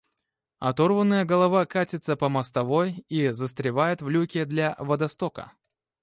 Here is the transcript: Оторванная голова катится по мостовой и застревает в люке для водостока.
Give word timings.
Оторванная 0.59 1.25
голова 1.25 1.67
катится 1.67 2.15
по 2.15 2.27
мостовой 2.27 3.05
и 3.07 3.29
застревает 3.29 4.01
в 4.01 4.09
люке 4.09 4.45
для 4.45 4.75
водостока. 4.79 5.51